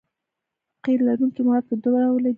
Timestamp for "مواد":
1.47-1.63